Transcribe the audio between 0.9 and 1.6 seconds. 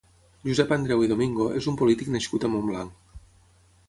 i Domingo